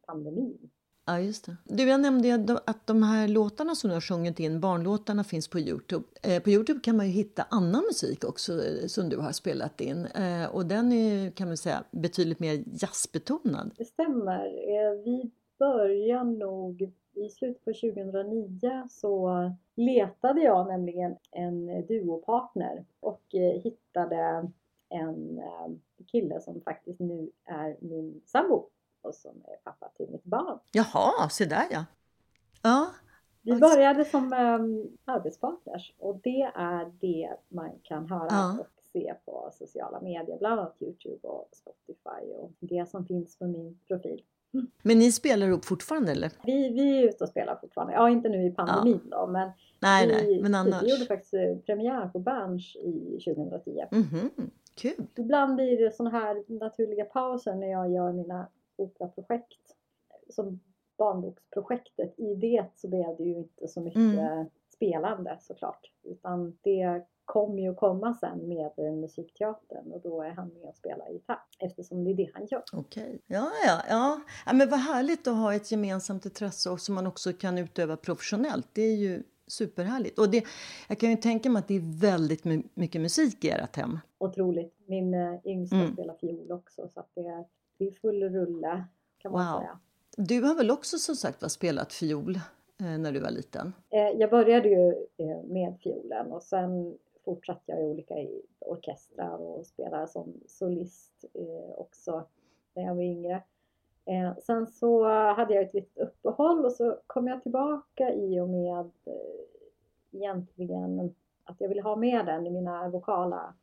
pandemin. 0.07 0.69
Ja, 1.07 1.19
just 1.19 1.45
det. 1.45 1.55
Du, 1.63 1.89
jag 1.89 2.01
nämnde 2.01 2.59
att- 2.65 2.87
de 2.87 3.03
här 3.03 3.27
låtarna 3.27 3.75
som 3.75 3.87
du 3.89 3.93
har 3.95 4.01
sjungit 4.01 4.39
in, 4.39 4.59
barnlåtarna, 4.59 5.23
finns 5.23 5.47
på 5.47 5.59
Youtube. 5.59 6.05
Eh, 6.23 6.43
på 6.43 6.49
Youtube 6.49 6.79
kan 6.83 6.97
man 6.97 7.05
ju 7.05 7.11
hitta 7.11 7.45
annan 7.49 7.83
musik 7.83 8.23
också 8.23 8.53
eh, 8.53 8.87
som 8.87 9.09
du 9.09 9.17
har 9.17 9.31
spelat 9.31 9.81
in. 9.81 10.05
Eh, 10.05 10.45
och 10.55 10.65
den 10.65 10.91
är 10.91 11.31
kan 11.31 11.47
man 11.47 11.57
säga, 11.57 11.83
betydligt 11.91 12.39
mer 12.39 12.63
jazzbetonad. 12.81 13.71
Det 13.77 13.85
stämmer. 13.85 14.45
Eh, 14.45 15.03
Vi 15.05 15.31
börjar 15.59 16.23
nog 16.23 16.81
i 17.13 17.29
slutet 17.29 17.65
på 17.65 17.73
2009 17.73 18.83
så 18.89 19.31
letade 19.75 20.41
jag 20.41 20.67
nämligen 20.67 21.15
en 21.31 21.85
duopartner 21.87 22.85
och 22.99 23.21
hittade 23.63 24.51
en 24.89 25.41
kille 26.11 26.41
som 26.41 26.61
faktiskt 26.61 26.99
nu 26.99 27.29
är 27.45 27.77
min 27.79 28.21
sambo 28.25 28.65
och 29.05 29.15
som 29.15 29.31
är 29.47 29.55
pappa 29.63 29.89
till 29.97 30.07
mitt 30.11 30.23
barn. 30.23 30.59
Jaha, 30.71 31.29
se 31.29 31.45
där 31.45 31.65
ja. 31.71 31.85
Ja, 32.63 32.87
Vi 33.41 33.55
började 33.59 34.05
som 34.05 34.33
um, 34.33 34.97
arbetspartners 35.05 35.93
och 35.97 36.19
det 36.23 36.51
är 36.55 36.91
det 37.01 37.29
man 37.47 37.71
kan 37.83 38.09
höra 38.09 38.27
Ja. 38.29 38.57
och 38.59 38.67
se 38.93 39.13
på 39.25 39.49
sociala 39.53 40.01
medier, 40.01 40.37
bland 40.39 40.59
annat 40.59 40.75
Youtube 40.79 41.27
och 41.27 41.49
Spotify 41.51 42.33
och 42.33 42.51
det 42.59 42.89
som 42.89 43.05
finns 43.05 43.37
på 43.39 43.45
min 43.45 43.79
profil. 43.87 44.21
men 44.81 44.99
ni 44.99 45.11
spelar 45.11 45.47
ihop 45.47 45.65
fortfarande 45.65 46.11
eller? 46.11 46.31
Vi, 46.43 46.69
vi 46.69 46.97
är 46.99 47.03
ute 47.09 47.23
och 47.23 47.29
spelar 47.29 47.55
fortfarande. 47.55 47.93
Ja, 47.93 48.09
inte 48.09 48.29
nu 48.29 48.45
i 48.45 48.51
pandemin 48.51 49.01
då, 49.11 49.27
men 49.27 49.51
Nej, 49.79 50.07
vi, 50.07 50.13
nej, 50.13 50.41
men 50.41 50.55
annars. 50.55 50.83
vi 50.83 50.91
gjorde 50.91 51.05
faktiskt 51.05 51.33
eh, 51.33 51.57
premiär 51.65 52.07
på 52.07 52.19
Berns 52.19 52.75
i 52.75 53.19
2010. 53.25 53.83
Mhm, 53.91 54.29
kul. 54.75 55.07
Ibland 55.15 55.55
blir 55.55 55.83
det 55.85 55.91
sådana 55.95 56.19
här 56.19 56.43
naturliga 56.59 57.05
pauser 57.05 57.55
när 57.55 57.67
jag 57.67 57.91
gör 57.91 58.11
mina 58.11 58.47
operaprojekt. 58.77 59.75
Som 60.29 60.59
barnboksprojektet. 60.97 62.13
I 62.19 62.35
det 62.35 62.65
så 62.75 62.87
blev 62.87 63.17
det 63.17 63.23
ju 63.23 63.35
inte 63.37 63.67
så 63.67 63.81
mycket 63.81 63.99
Mm. 63.99 64.45
spelande 64.73 65.37
såklart. 65.41 65.91
Utan 66.03 66.57
det 66.61 67.05
kommer 67.25 67.61
ju 67.61 67.75
komma 67.75 68.13
sen 68.13 68.47
med 68.47 68.71
musikteatern 68.95 69.91
och 69.91 70.01
då 70.01 70.21
är 70.21 70.29
han 70.29 70.47
med 70.47 70.69
och 70.69 70.75
spelar 70.75 71.09
gitarr. 71.09 71.39
Eftersom 71.59 72.03
det 72.03 72.11
är 72.11 72.15
det 72.15 72.29
han 72.33 72.45
gör. 72.45 72.63
Okej. 72.73 73.19
Ja, 73.27 73.51
ja, 73.67 73.81
ja. 73.89 74.21
ja. 74.45 74.53
Men 74.53 74.69
vad 74.69 74.79
härligt 74.79 75.27
att 75.27 75.35
ha 75.35 75.53
ett 75.53 75.71
gemensamt 75.71 76.25
intresse 76.25 76.69
och 76.69 76.79
som 76.79 76.95
man 76.95 77.07
också 77.07 77.33
kan 77.33 77.57
utöva 77.57 77.97
professionellt. 77.97 78.67
Det 78.73 78.81
är 78.81 78.95
ju 78.95 79.23
superhärligt. 79.47 80.19
Och 80.19 80.29
det, 80.29 80.43
jag 80.89 80.99
kan 80.99 81.09
ju 81.09 81.15
tänka 81.15 81.49
mig 81.49 81.59
att 81.59 81.67
det 81.67 81.75
är 81.75 82.01
väldigt 82.01 82.43
my- 82.45 82.63
mycket 82.73 83.01
musik 83.01 83.43
i 83.45 83.49
ert 83.49 83.75
hem. 83.75 83.99
Otroligt. 84.17 84.73
Min 84.85 85.13
eh, 85.13 85.35
yngsta 85.45 85.75
Mm. 85.75 85.93
spelar 85.93 86.15
fiol 86.15 86.51
också 86.51 86.89
så 86.93 86.99
att 86.99 87.09
det 87.15 87.21
är, 87.27 87.45
det 87.77 87.87
är 87.87 87.91
full 87.91 88.23
rulle 88.23 88.83
kan 89.17 89.31
man 89.31 89.53
Wow. 89.53 89.59
säga. 89.59 89.79
Du 90.17 90.41
har 90.43 90.55
väl 90.55 90.71
också 90.71 90.97
som 90.97 91.15
sagt 91.15 91.41
var 91.41 91.49
spelat 91.49 91.93
fiol 91.93 92.35
eh, 92.79 92.97
när 92.99 93.11
du 93.11 93.19
var 93.19 93.31
liten? 93.31 93.73
Eh, 93.89 94.09
Jag 94.09 94.29
började 94.29 94.69
ju 94.69 94.89
eh, 95.17 95.43
med 95.43 95.77
fiolen 95.83 96.31
och 96.31 96.43
sen 96.43 96.97
fortsatte 97.25 97.71
jag 97.71 97.81
i 97.81 97.83
olika 97.83 98.13
orkestrar 98.59 99.37
och 99.41 99.65
spelade 99.65 100.07
som 100.07 100.33
solist 100.47 101.25
också 101.77 102.23
när 102.73 102.83
jag 102.83 102.95
var 102.95 103.01
yngre. 103.03 103.43
Sen 104.41 104.67
så 104.67 105.03
hade 105.33 105.53
jag 105.53 105.63
ett 105.63 105.73
litet 105.73 105.97
uppehåll 105.97 106.65
och 106.65 106.71
så 106.71 106.97
kom 107.07 107.27
jag 107.27 107.41
tillbaka 107.43 108.13
i 108.13 108.39
och 108.39 108.49
med 108.49 108.79
eh, 109.05 109.13
egentligen 110.11 111.15
att 111.43 111.61
jag 111.61 111.69
ville 111.69 111.81
ha 111.81 111.95
med 111.95 112.25
den 112.25 112.47
i 112.47 112.51
mina 112.51 112.89
vokala. 112.89 113.53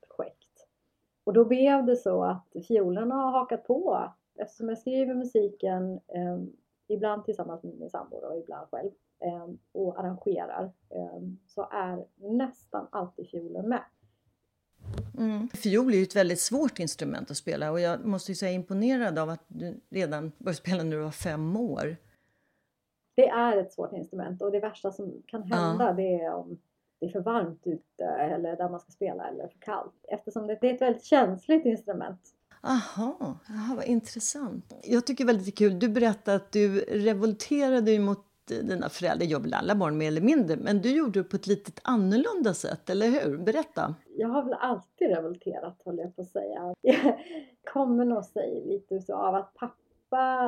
Och 1.25 1.33
då 1.33 1.45
blev 1.45 1.87
det 1.87 1.97
så 1.97 2.25
att 2.25 2.47
fiolen 2.69 3.11
har 3.11 3.31
hakat 3.31 3.65
på 3.67 4.13
eftersom 4.39 4.69
jag 4.69 4.79
skriver 4.79 5.15
musiken 5.15 5.93
eh, 5.93 6.39
ibland 6.89 7.25
tillsammans 7.25 7.63
med 7.63 7.75
min 7.79 7.91
sambo 7.91 8.17
och 8.17 8.39
ibland 8.39 8.69
själv 8.71 8.91
eh, 9.25 9.49
och 9.73 10.01
arrangerar 10.01 10.73
eh, 10.91 11.23
så 11.47 11.69
är 11.71 12.05
nästan 12.17 12.87
alltid 12.91 13.31
fiolen 13.31 13.69
med. 13.69 13.83
Mm. 15.19 15.49
Fiol 15.49 15.93
är 15.93 15.97
ju 15.97 16.03
ett 16.03 16.17
väldigt 16.17 16.41
svårt 16.41 16.79
instrument 16.79 17.31
att 17.31 17.37
spela 17.37 17.71
och 17.71 17.81
jag 17.81 18.05
måste 18.05 18.31
ju 18.31 18.37
säga 18.37 18.53
imponerad 18.53 19.19
av 19.19 19.31
att 19.31 19.45
du 19.49 19.81
redan 19.91 20.33
började 20.39 20.57
spela 20.57 20.83
när 20.83 20.97
du 20.97 21.03
var 21.03 21.11
fem 21.11 21.57
år. 21.57 21.97
Det 23.15 23.29
är 23.29 23.57
ett 23.57 23.73
svårt 23.73 23.93
instrument 23.93 24.43
och 24.43 24.53
det 24.53 24.61
värsta 24.61 24.93
som 24.93 25.23
kan 25.27 25.43
Ja. 25.47 25.57
hända 25.57 25.93
det 25.93 26.15
är 26.21 26.35
om 26.35 26.59
det 27.03 27.09
är 27.09 27.11
för 27.11 27.21
varmt 27.21 27.61
ute 27.65 28.05
eller 28.05 28.57
där 28.57 28.69
man 28.69 28.81
ska 28.81 28.93
spela 28.93 29.29
eller 29.29 29.49
för 29.49 29.59
kallt. 29.59 29.95
Eftersom 30.09 30.47
det 30.47 30.59
det 30.61 30.71
är 30.71 30.75
ett 30.75 30.81
väldigt 30.81 31.05
känsligt 31.05 31.65
instrument. 31.65 32.21
Aha, 32.63 33.17
Aha 33.49 33.75
vad 33.77 33.85
intressant. 33.85 34.75
Jag 34.85 35.07
tycker 35.07 35.25
väldigt 35.25 35.59
kul. 35.59 35.79
Du 35.79 35.89
berättade 35.89 36.37
att 36.37 36.53
du 36.53 36.81
revolterade 36.81 37.99
mot 37.99 38.27
dina 38.47 38.89
föräldrar. 38.89 39.27
gör 39.27 39.41
väl 39.41 39.55
alla 39.55 39.75
barn 39.75 39.99
mer 39.99 40.09
eller 40.09 40.21
mindre, 40.21 40.57
men 40.57 40.83
du 40.83 40.97
gjorde 40.97 41.21
det 41.21 41.25
på 41.25 41.37
ett 41.37 41.47
lite 41.47 41.73
annorlunda 41.85 42.55
sätt, 42.55 42.91
eller 42.91 43.07
hur? 43.07 43.39
Berätta. 43.39 43.95
Jag 44.17 44.29
har 44.29 44.43
väl 44.43 44.55
alltid 44.61 45.09
revolterat 45.09 45.83
håller 45.85 46.03
jag 46.03 46.17
på 46.17 46.23
att 46.23 46.31
säga. 46.31 46.75
Jag 46.83 47.19
kommer 47.73 48.05
nog 48.05 48.25
säga 48.25 48.65
lite 48.65 49.01
så 49.01 49.15
av 49.15 49.35
att 49.35 49.55
pappa, 49.55 49.82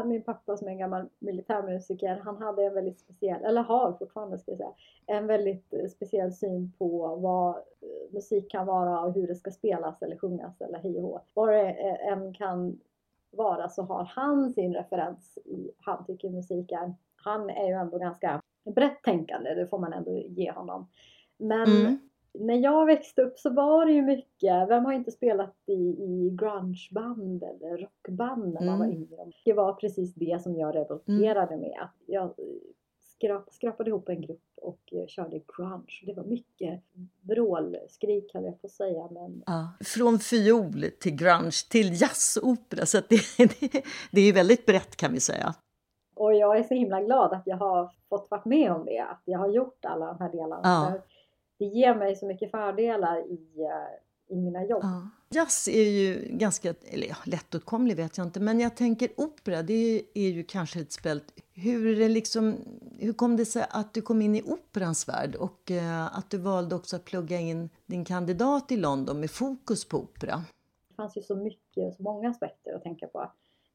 min 0.04 0.22
pappa 0.22 0.56
som 0.56 0.68
är 0.68 0.72
en 0.72 0.78
gammal 0.78 1.08
militärmusiker, 1.18 2.20
han 2.24 2.36
hade 2.36 2.64
en 2.64 2.74
väldigt 2.74 3.00
speciell, 3.00 3.44
eller 3.44 3.62
har 3.62 3.92
fortfarande 3.92 4.38
ska 4.38 4.50
jag 4.50 4.58
säga, 4.58 4.72
en 5.06 5.26
väldigt 5.26 5.72
eh, 5.72 5.86
speciell 5.86 6.32
syn 6.32 6.72
på 6.78 7.16
vad 7.16 7.56
eh, 7.56 8.12
musik 8.12 8.50
kan 8.50 8.66
vara 8.66 9.00
och 9.00 9.14
hur 9.14 9.26
det 9.26 9.34
ska 9.34 9.50
spelas 9.50 10.02
eller 10.02 10.16
sjungas 10.16 10.60
eller 10.60 10.78
hej 10.78 10.96
och 10.96 11.02
hå. 11.02 11.20
Vad 11.34 11.48
det 11.48 11.70
eh, 11.70 12.12
än 12.12 12.34
kan 12.34 12.80
vara 13.30 13.68
så 13.68 13.82
har 13.82 14.04
han 14.04 14.52
sin 14.52 14.74
referens 14.74 15.38
i, 15.44 15.70
han 15.78 16.04
tycker 16.04 16.30
musik 16.30 16.72
är, 16.72 16.94
han 17.16 17.50
är 17.50 17.66
ju 17.66 17.72
ändå 17.72 17.98
ganska 17.98 18.42
brett 18.74 19.02
tänkande, 19.02 19.54
det 19.54 19.66
får 19.66 19.78
man 19.78 19.92
ändå 19.92 20.10
ge 20.10 20.52
honom. 20.52 20.88
Men 21.36 21.66
mm 21.66 21.98
när 22.34 22.58
jag 22.58 22.86
växte 22.86 23.22
upp 23.22 23.38
så 23.38 23.50
var 23.50 23.86
det 23.86 23.92
ju 23.92 24.02
mycket, 24.02 24.68
vem 24.68 24.84
har 24.84 24.92
inte 24.92 25.10
spelat 25.10 25.54
i, 25.66 25.72
i 25.72 26.36
grungeband 26.40 27.42
eller 27.42 27.78
rockband 27.78 28.54
när 28.54 28.66
man 28.66 28.74
mm. 28.74 28.78
var 28.78 28.86
yngre? 28.86 29.32
Det 29.44 29.52
var 29.52 29.72
precis 29.72 30.14
det 30.14 30.42
som 30.42 30.56
jag 30.56 30.74
revolterade 30.74 31.54
mm. 31.54 31.60
med. 31.60 31.88
Jag 32.06 32.34
skrap, 33.04 33.52
skrapade 33.52 33.90
ihop 33.90 34.08
en 34.08 34.20
grupp 34.20 34.42
och 34.56 34.80
eh, 34.92 35.06
körde 35.06 35.40
grunge. 35.56 36.02
Det 36.06 36.12
var 36.12 36.24
mycket 36.24 36.82
vrålskrik 37.20 38.34
höll 38.34 38.44
jag 38.44 38.54
att 38.62 38.70
säga. 38.70 39.08
Men... 39.10 39.42
Ja, 39.46 39.68
från 39.84 40.18
fiol 40.18 40.84
till 41.00 41.16
grunge 41.16 41.68
till 41.70 42.00
jazzopera. 42.00 42.86
Så 42.86 42.98
det, 43.08 43.20
det, 43.38 43.84
det 44.12 44.20
är 44.20 44.32
väldigt 44.32 44.66
brett 44.66 44.96
kan 44.96 45.12
vi 45.12 45.20
säga. 45.20 45.54
Och 46.14 46.34
jag 46.34 46.58
är 46.58 46.62
så 46.62 46.74
himla 46.74 47.02
glad 47.02 47.32
att 47.32 47.42
jag 47.46 47.56
har 47.56 47.90
fått 48.08 48.30
vara 48.30 48.42
med 48.44 48.72
om 48.72 48.84
det. 48.84 49.00
Att 49.00 49.22
jag 49.24 49.38
har 49.38 49.48
gjort 49.48 49.84
alla 49.84 50.06
de 50.06 50.18
här 50.18 50.32
delarna. 50.32 50.60
Ja. 50.64 50.92
Det 51.58 51.64
ger 51.64 51.94
mig 51.94 52.16
så 52.16 52.26
mycket 52.26 52.50
fördelar 52.50 53.18
i, 53.18 53.40
eh, 53.58 54.36
i 54.36 54.40
mina 54.40 54.64
jobb. 54.64 54.82
Ja. 54.82 55.10
Jazz 55.34 55.68
är 55.68 55.90
ju 55.90 56.28
ganska 56.30 56.74
eller 56.82 57.06
ja, 57.06 57.16
lättåtkomlig 57.26 57.96
vet 57.96 58.18
jag 58.18 58.26
inte, 58.26 58.40
men 58.40 58.60
jag 58.60 58.76
tänker 58.76 59.08
opera, 59.16 59.62
det 59.62 60.02
är 60.14 60.28
ju 60.28 60.44
kanske 60.44 60.80
ett 60.80 60.92
spelt. 60.92 61.24
Hur, 61.52 62.08
liksom, 62.08 62.56
hur 62.98 63.12
kom 63.12 63.36
det 63.36 63.44
sig 63.44 63.66
att 63.70 63.94
du 63.94 64.02
kom 64.02 64.22
in 64.22 64.34
i 64.34 64.42
operans 64.42 65.08
värld 65.08 65.34
och 65.34 65.70
uh, 65.70 66.18
att 66.18 66.30
du 66.30 66.38
valde 66.38 66.74
också 66.74 66.96
att 66.96 67.04
plugga 67.04 67.40
in 67.40 67.70
din 67.86 68.04
kandidat 68.04 68.72
i 68.72 68.76
London 68.76 69.20
med 69.20 69.30
fokus 69.30 69.88
på 69.88 69.98
opera? 69.98 70.44
Det 70.88 70.94
fanns 70.94 71.16
ju 71.16 71.22
så 71.22 71.36
mycket, 71.36 71.96
så 71.96 72.02
många 72.02 72.30
aspekter 72.30 72.74
att 72.74 72.82
tänka 72.82 73.06
på. 73.06 73.20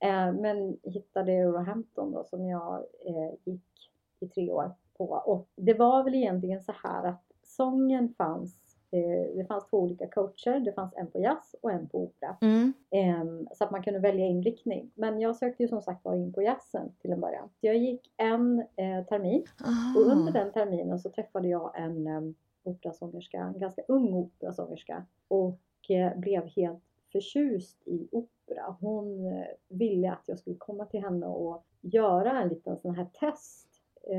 Uh, 0.05 0.33
men 0.41 0.77
hittade 0.83 1.31
Eurohampton 1.31 2.11
då 2.11 2.23
som 2.23 2.45
jag 2.45 2.83
uh, 3.09 3.33
gick 3.43 3.91
i 4.19 4.27
tre 4.27 4.51
år 4.51 4.75
på 4.97 5.05
och 5.05 5.47
det 5.55 5.73
var 5.73 6.03
väl 6.03 6.15
egentligen 6.15 6.61
så 6.61 6.73
här 6.83 7.07
att 7.07 7.28
sången 7.59 8.13
fanns 8.17 8.59
Eh, 8.91 9.35
det 9.35 9.45
fanns 9.47 9.65
två 9.69 9.77
olika 9.77 10.07
coacher. 10.07 10.59
Det 10.59 10.73
fanns 10.73 10.93
en 10.95 11.11
på 11.11 11.19
jazz 11.19 11.55
och 11.61 11.71
en 11.71 11.89
på 11.89 12.03
opera. 12.03 12.37
Mm. 12.41 12.73
Ehm, 12.91 13.47
så 13.53 13.63
att 13.63 13.71
man 13.71 13.83
kunde 13.83 13.99
välja 13.99 14.25
inriktning. 14.25 14.91
Men 14.95 15.19
jag 15.19 15.35
sökte 15.35 15.63
ju 15.63 15.69
som 15.69 15.81
sagt 15.81 16.05
var 16.05 16.15
in 16.15 16.33
på 16.33 16.41
jazzen 16.41 16.91
till 17.01 17.11
en 17.11 17.21
början. 17.21 17.49
Jag 17.59 17.77
gick 17.77 18.13
en 18.17 18.59
eh, 18.59 19.05
termin 19.09 19.45
Aha. 19.65 19.99
och 19.99 20.11
under 20.11 20.33
den 20.33 20.51
terminen 20.51 20.99
så 20.99 21.09
träffade 21.09 21.47
jag 21.47 21.71
en 21.79 22.07
um, 22.07 22.35
operasångerska, 22.63 23.37
en 23.37 23.59
ganska 23.59 23.81
ung 23.87 24.13
operasångerska 24.13 25.05
och 25.27 25.59
eh, 25.89 26.17
blev 26.17 26.45
helt 26.47 26.83
förtjust 27.11 27.87
i 27.87 28.07
opera. 28.11 28.75
Hon 28.79 29.33
ville 29.67 30.11
att 30.11 30.23
jag 30.25 30.39
skulle 30.39 30.55
komma 30.55 30.85
till 30.85 31.01
henne 31.01 31.25
och 31.25 31.63
göra 31.81 32.41
en 32.41 32.49
liten 32.49 32.77
sån 32.77 32.95
här 32.95 33.07
test 33.19 33.67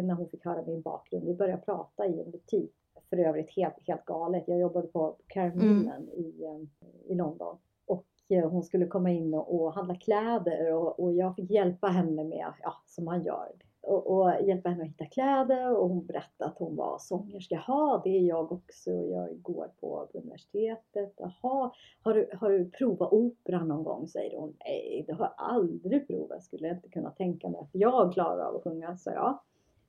när 0.03 0.15
hon 0.15 0.29
fick 0.29 0.45
höra 0.45 0.63
min 0.67 0.83
bakgrund. 0.83 1.27
Vi 1.27 1.35
började 1.35 1.63
prata 1.63 2.07
i 2.07 2.21
en 2.21 2.31
butik 2.31 2.80
för 3.11 3.19
övrigt 3.19 3.51
helt, 3.57 3.75
helt 3.87 4.05
galet. 4.05 4.45
Jag 4.47 4.59
jobbade 4.59 4.87
på 4.87 5.17
Carminen 5.27 5.89
mm. 5.89 6.09
i, 6.09 6.45
eh, 6.45 7.13
i 7.13 7.15
London 7.15 7.59
och 7.87 8.07
eh, 8.29 8.51
hon 8.51 8.63
skulle 8.63 8.87
komma 8.87 9.11
in 9.11 9.35
och, 9.35 9.55
och 9.55 9.75
handla 9.75 9.95
kläder 9.95 10.75
och, 10.75 11.01
och, 11.01 11.13
jag 11.15 11.37
fick 11.37 11.51
hjälpa 11.51 11.87
henne 11.87 12.25
med, 12.25 12.53
ja 12.63 12.75
som 12.87 13.05
man 13.05 13.23
gör, 13.23 13.53
och, 13.83 14.07
och, 14.07 14.33
hjälpa 14.43 14.69
henne 14.69 14.83
att 14.83 14.89
hitta 14.89 15.05
kläder 15.05 15.77
och 15.77 15.89
hon 15.89 16.07
berättade 16.07 16.51
att 16.51 16.59
hon 16.59 16.77
var 16.77 16.99
sångerska. 16.99 17.55
Jaha, 17.67 18.01
det 18.05 18.11
är 18.11 18.23
jag 18.23 18.53
också. 18.53 18.91
Jag 18.91 19.43
går 19.43 19.71
på 19.81 20.09
universitetet. 20.15 21.15
Jaha, 21.17 21.73
har 22.03 22.15
du, 22.15 22.31
har 22.41 22.51
du 22.51 22.71
provat 22.71 23.13
opera 23.13 23.65
någon 23.65 23.85
gång? 23.85 24.09
säger 24.09 24.39
hon. 24.39 24.57
Nej, 24.65 25.05
det 25.07 25.13
har 25.13 25.25
jag 25.25 25.35
aldrig 25.37 26.07
provat. 26.07 26.45
Skulle 26.45 26.69
jag 26.69 26.77
inte 26.77 26.89
kunna 26.89 27.11
tänka 27.11 27.49
mig 27.49 27.61
att 27.61 27.71
jag 27.73 28.13
klarar 28.13 28.45
av 28.45 28.57
att 28.57 28.63
sjunga, 28.63 28.97
sa 28.97 29.11
jag. 29.11 29.39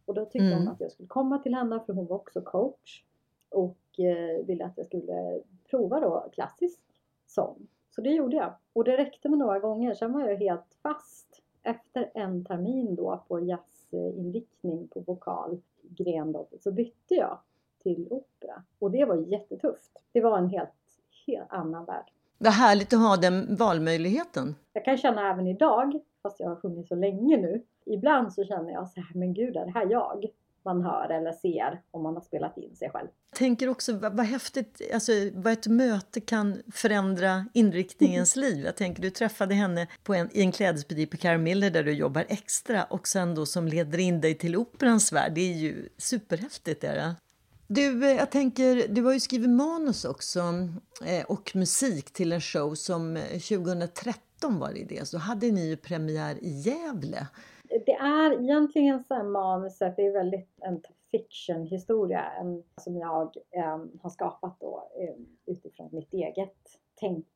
Och 0.05 0.13
då 0.13 0.25
tyckte 0.25 0.45
mm. 0.45 0.59
hon 0.59 0.67
att 0.67 0.81
jag 0.81 0.91
skulle 0.91 1.07
komma 1.07 1.39
till 1.39 1.55
henne 1.55 1.79
för 1.85 1.93
hon 1.93 2.07
var 2.07 2.15
också 2.15 2.41
coach 2.41 3.03
och 3.51 3.99
eh, 3.99 4.45
ville 4.45 4.65
att 4.65 4.77
jag 4.77 4.85
skulle 4.85 5.41
prova 5.69 5.99
då 5.99 6.29
klassisk 6.33 6.79
sång. 7.27 7.67
Så 7.95 8.01
det 8.01 8.09
gjorde 8.09 8.35
jag. 8.35 8.53
Och 8.73 8.83
det 8.83 8.97
räckte 8.97 9.29
med 9.29 9.39
några 9.39 9.59
gånger. 9.59 9.93
Sen 9.93 10.13
var 10.13 10.21
jag 10.21 10.37
helt 10.37 10.77
fast. 10.83 11.41
Efter 11.63 12.11
en 12.13 12.45
termin 12.45 12.95
då 12.95 13.23
på 13.27 13.39
jazzinriktning 13.39 14.87
på 14.87 14.99
vokalgren 14.99 16.31
då, 16.31 16.47
så 16.59 16.71
bytte 16.71 17.15
jag 17.15 17.39
till 17.83 18.07
opera. 18.09 18.63
Och 18.79 18.91
det 18.91 19.05
var 19.05 19.15
jättetufft. 19.15 20.03
Det 20.11 20.21
var 20.21 20.37
en 20.37 20.49
helt, 20.49 20.69
helt 21.27 21.51
annan 21.51 21.85
värld. 21.85 22.11
Vad 22.37 22.53
härligt 22.53 22.93
att 22.93 22.99
ha 22.99 23.17
den 23.17 23.55
valmöjligheten. 23.55 24.55
Jag 24.73 24.85
kan 24.85 24.97
känna 24.97 25.31
även 25.31 25.47
idag, 25.47 25.99
fast 26.23 26.39
jag 26.39 26.49
har 26.49 26.55
sjungit 26.55 26.87
så 26.87 26.95
länge 26.95 27.37
nu. 27.37 27.63
Ibland 27.85 28.33
så 28.33 28.43
känner 28.43 28.71
jag 28.71 28.89
så 28.89 29.01
här, 29.01 29.15
men 29.15 29.33
gud 29.33 29.57
är 29.57 29.65
det 29.65 29.71
här 29.71 29.87
jag? 29.91 30.25
Man 30.65 30.81
hör 30.81 31.09
eller 31.09 31.31
ser 31.31 31.81
om 31.91 32.03
man 32.03 32.13
har 32.13 32.21
spelat 32.21 32.57
in 32.57 32.75
sig 32.75 32.89
själv. 32.89 33.07
Jag 33.31 33.37
tänker 33.37 33.67
också 33.67 33.93
vad, 33.93 34.17
vad 34.17 34.25
häftigt, 34.25 34.81
alltså 34.93 35.11
vad 35.33 35.53
ett 35.53 35.67
möte 35.67 36.21
kan 36.21 36.61
förändra 36.71 37.45
inriktningens 37.53 38.35
liv. 38.35 38.65
Jag 38.65 38.75
tänker 38.75 39.01
du 39.01 39.09
träffade 39.09 39.55
henne 39.55 39.87
på 40.03 40.13
en, 40.13 40.29
i 40.31 40.41
en 40.41 40.51
klädesbutik 40.51 41.11
på 41.11 41.17
Caramiller 41.17 41.69
där 41.69 41.83
du 41.83 41.91
jobbar 41.91 42.25
extra 42.29 42.83
och 42.83 43.07
sen 43.07 43.35
då 43.35 43.45
som 43.45 43.67
leder 43.67 43.97
in 43.97 44.21
dig 44.21 44.35
till 44.35 44.55
operans 44.55 45.11
värld. 45.11 45.31
Det 45.35 45.41
är 45.41 45.53
ju 45.53 45.89
superhäftigt. 45.97 46.83
Är 46.83 46.95
det? 46.95 47.15
Du, 47.73 48.05
eh, 48.05 48.17
jag 48.17 48.29
tänker, 48.31 48.87
du 48.87 49.01
har 49.01 49.13
ju 49.13 49.19
skrivit 49.19 49.49
manus 49.49 50.05
också 50.05 50.39
eh, 51.05 51.25
och 51.25 51.51
musik 51.55 52.13
till 52.13 52.31
en 52.31 52.41
show 52.41 52.75
som 52.75 53.19
2013 53.31 54.53
eh, 54.53 54.59
var 54.59 54.73
det 54.73 54.83
det, 54.83 55.07
så 55.07 55.17
hade 55.17 55.51
ni 55.51 55.67
ju 55.67 55.77
premiär 55.77 56.43
i 56.43 56.49
Gävle 56.49 57.27
det 57.85 57.93
är 57.93 58.41
egentligen 58.43 59.03
så 59.03 59.13
här 59.13 59.23
manuset, 59.23 59.95
det 59.95 60.05
är 60.05 60.13
väldigt 60.13 60.49
en 60.61 60.81
fiction-historia 61.11 62.31
som 62.77 62.97
jag 62.97 63.35
um, 63.73 63.99
har 64.01 64.09
skapat 64.09 64.59
då 64.59 64.91
um, 64.95 65.27
utifrån 65.45 65.89
mitt 65.91 66.13
eget 66.13 66.79
tänk. 66.95 67.27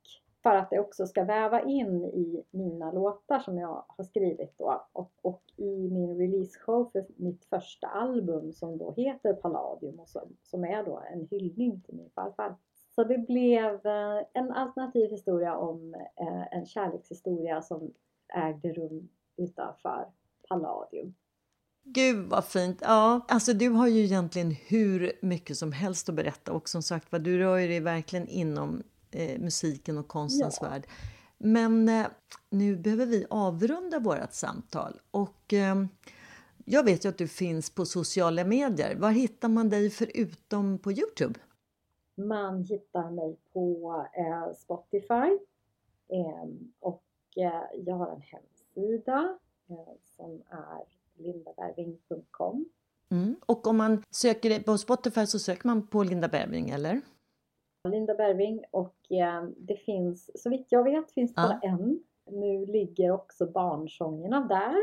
För 0.44 0.56
att 0.56 0.70
det 0.70 0.80
också 0.80 1.08
ska 1.08 1.24
väva 1.24 1.62
in 1.62 2.06
i 2.06 2.44
mina 2.52 2.92
låtar 2.92 3.40
som 3.40 3.58
jag 3.58 3.86
har 3.88 4.04
skrivit 4.04 4.58
då 4.58 4.86
och, 4.94 5.12
och 5.22 5.44
i 5.58 5.90
min 5.90 6.18
release-show 6.18 6.92
för 6.92 7.06
mitt 7.16 7.46
första 7.46 7.88
album 7.88 8.54
som 8.54 8.78
då 8.78 8.92
heter 8.92 9.34
Palladium 9.34 10.00
och 10.00 10.10
som, 10.10 10.38
som 10.44 10.64
är 10.64 10.84
då 10.84 11.04
en 11.12 11.28
hyllning 11.32 11.82
till 11.82 11.96
min 11.96 12.10
farfar. 12.10 12.56
Så 12.96 13.04
det 13.04 13.18
blev 13.18 13.86
eh, 13.86 14.24
en 14.34 14.52
alternativ 14.52 15.10
historia 15.10 15.58
om 15.58 15.94
eh, 15.94 16.58
en 16.58 16.66
kärlekshistoria 16.66 17.62
som 17.62 17.94
ägde 18.34 18.74
rum 18.74 19.10
utanför 19.38 20.06
Palladium. 20.50 21.14
Gud 21.84 22.30
vad 22.30 22.46
fint! 22.46 22.80
Ja, 22.82 23.26
alltså 23.28 23.54
du 23.54 23.70
har 23.70 23.88
ju 23.88 24.04
egentligen 24.04 24.52
hur 24.52 25.12
mycket 25.22 25.58
som 25.58 25.72
helst 25.72 26.10
att 26.10 26.16
berätta 26.16 26.52
och 26.52 26.70
som 26.70 26.84
sagt 26.84 27.12
vad 27.12 27.22
du 27.22 27.38
rör 27.38 27.58
dig 27.58 27.80
verkligen 27.80 28.28
inom 28.28 28.84
eh, 29.12 29.40
musiken 29.40 29.98
och 29.98 30.08
konstens 30.08 30.58
ja. 30.62 30.70
värld. 30.70 30.88
Men 31.38 31.90
eh, 31.90 32.08
nu 32.50 32.76
behöver 32.76 33.06
vi 33.06 33.26
avrunda 33.30 34.00
vårt 34.00 34.34
samtal 34.34 35.00
och 35.12 35.54
eh, 35.54 35.76
jag 36.66 36.84
vet 36.84 37.06
ju 37.06 37.10
att 37.10 37.18
du 37.18 37.28
finns 37.28 37.70
på 37.70 37.86
sociala 37.86 38.44
medier. 38.44 38.96
Var 38.96 39.12
hittar 39.12 39.50
man 39.50 39.70
dig 39.70 39.90
förutom 39.90 40.80
på 40.80 40.92
Youtube? 40.92 41.40
Man 42.18 42.64
hittar 42.64 43.12
mig 43.12 43.38
på 43.54 44.06
eh, 44.14 44.54
Spotify 44.54 45.38
ehm, 46.10 46.74
och 46.80 47.04
eh, 47.36 47.82
jag 47.86 47.96
har 47.96 48.12
en 48.12 48.22
hemsida 48.22 49.40
som 50.04 50.42
är 50.50 50.84
lindaberving.com. 51.24 52.66
Mm. 53.12 53.36
Och 53.46 53.68
om 53.68 53.78
man 53.78 54.04
söker 54.10 54.60
på 54.60 54.78
Spotify 54.78 55.26
så 55.26 55.40
söker 55.40 55.68
man 55.68 55.88
på 55.88 56.04
Linda 56.04 56.28
Berving, 56.28 56.70
eller? 56.70 57.02
Linda 57.90 58.16
Berving 58.16 58.64
och 58.72 59.12
eh, 59.12 59.44
det 59.58 59.76
finns, 59.76 60.42
så 60.44 60.50
vitt 60.50 60.68
jag 60.70 60.84
vet, 60.84 61.12
finns 61.12 61.34
det 61.34 61.42
ja. 61.42 61.48
bara 61.48 61.60
en. 61.60 62.00
Nu 62.32 62.66
ligger 62.66 63.12
också 63.12 63.46
barnsångerna 63.46 64.48
där. 64.48 64.76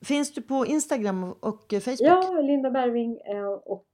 Finns 0.00 0.34
du 0.34 0.42
på 0.42 0.66
Instagram 0.66 1.32
och 1.32 1.64
Facebook? 1.70 2.00
Ja, 2.00 2.40
Linda 2.40 2.70
Berving 2.70 3.20
eh, 3.20 3.46
och 3.46 3.84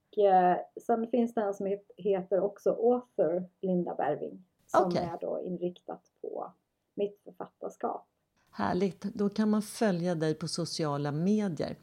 sen 0.81 1.07
finns 1.07 1.33
det 1.33 1.41
en 1.41 1.53
som 1.53 1.77
heter 1.97 2.39
också 2.39 2.69
Author 2.69 3.49
Linda 3.61 3.95
Berving 3.95 4.43
som 4.67 4.87
okay. 4.87 5.03
är 5.03 5.17
då 5.21 5.41
inriktat 5.45 6.11
på 6.21 6.53
mitt 6.95 7.21
författarskap. 7.23 8.07
Härligt, 8.57 9.01
då 9.01 9.29
kan 9.29 9.49
man 9.49 9.61
följa 9.61 10.15
dig 10.15 10.33
på 10.33 10.47
sociala 10.47 11.11
medier. 11.11 11.75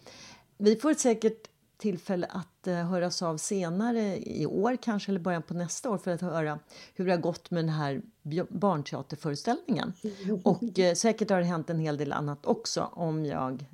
Vi 0.58 0.76
får 0.76 0.94
säkert 0.94 1.48
tillfälle 1.78 2.26
att 2.26 2.66
uh, 2.66 2.74
höras 2.74 3.22
av 3.22 3.36
senare 3.36 4.18
i 4.18 4.46
år 4.46 4.76
kanske 4.82 5.12
eller 5.12 5.20
början 5.20 5.42
på 5.42 5.54
nästa 5.54 5.90
år 5.90 5.98
för 5.98 6.10
att 6.10 6.20
höra 6.20 6.58
hur 6.94 7.04
det 7.06 7.10
har 7.10 7.18
gått 7.18 7.50
med 7.50 7.64
den 7.64 7.74
här 7.74 8.02
barnteaterföreställningen. 8.48 9.92
Och 10.44 10.62
uh, 10.62 10.94
säkert 10.94 11.30
har 11.30 11.38
det 11.38 11.44
hänt 11.44 11.70
en 11.70 11.78
hel 11.78 11.96
del 11.96 12.12
annat 12.12 12.46
också 12.46 12.90
om 12.92 13.26
jag 13.26 13.64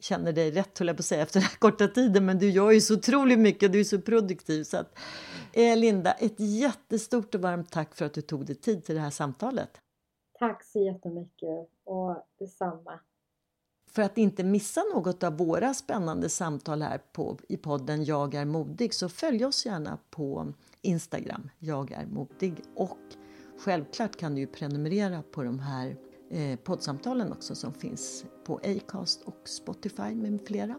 känner 0.00 0.32
dig 0.32 0.50
rätt 0.50 0.78
höll 0.78 0.88
jag 0.88 0.96
på 0.96 1.00
att 1.00 1.06
säga 1.06 1.22
efter 1.22 1.40
den 1.40 1.48
här 1.48 1.56
korta 1.56 1.88
tiden 1.88 2.26
men 2.26 2.38
du 2.38 2.50
gör 2.50 2.70
ju 2.70 2.80
så 2.80 2.94
otroligt 2.94 3.38
mycket, 3.38 3.72
du 3.72 3.80
är 3.80 3.84
så 3.84 4.00
produktiv 4.00 4.64
så 4.64 4.76
att 4.76 4.98
eh, 5.52 5.76
Linda, 5.76 6.12
ett 6.12 6.40
jättestort 6.40 7.34
och 7.34 7.40
varmt 7.40 7.70
tack 7.70 7.94
för 7.94 8.04
att 8.04 8.14
du 8.14 8.20
tog 8.20 8.46
dig 8.46 8.56
tid 8.56 8.84
till 8.84 8.94
det 8.94 9.00
här 9.00 9.10
samtalet. 9.10 9.80
Tack 10.40 10.64
så 10.64 10.78
jättemycket 10.78 11.70
och 11.84 12.16
detsamma. 12.38 13.00
för 13.90 14.02
att 14.02 14.18
inte 14.18 14.44
missa 14.44 14.82
något 14.94 15.22
av 15.22 15.36
våra 15.36 15.74
spännande 15.74 16.28
samtal 16.28 16.82
här 16.82 16.98
på, 16.98 17.38
i 17.48 17.56
podden 17.56 18.04
Jag 18.04 18.34
är 18.34 18.44
modig 18.44 18.94
så 18.94 19.08
följ 19.08 19.44
oss 19.44 19.66
gärna 19.66 19.98
på 20.10 20.52
Instagram, 20.82 21.50
Jag 21.58 21.92
är 21.92 22.06
modig. 22.06 22.62
Och 22.74 22.98
självklart 23.58 24.16
kan 24.16 24.34
du 24.34 24.46
prenumerera 24.46 25.22
på 25.22 25.42
de 25.42 25.58
här 25.58 25.96
eh, 26.30 26.58
poddsamtalen 26.58 27.32
också 27.32 27.54
som 27.54 27.72
finns 27.72 28.24
på 28.44 28.60
Acast 28.64 29.22
och 29.22 29.48
Spotify 29.48 30.14
med 30.14 30.40
flera. 30.46 30.78